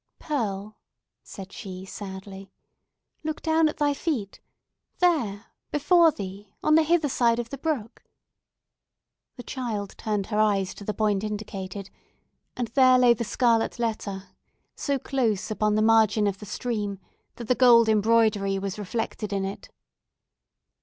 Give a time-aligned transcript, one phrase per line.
[0.17, 0.79] "Pearl,"
[1.21, 2.51] said she sadly,
[3.23, 4.39] "look down at thy feet!
[4.97, 8.03] There!—before thee!—on the hither side of the brook!"
[9.35, 11.91] The child turned her eyes to the point indicated,
[12.57, 14.29] and there lay the scarlet letter
[14.75, 16.97] so close upon the margin of the stream
[17.35, 19.69] that the gold embroidery was reflected in it.